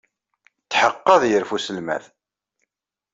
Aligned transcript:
Tḥeqqeɣ 0.69 1.13
ad 1.17 1.23
yerfu 1.29 1.53
uselmad! 1.55 2.03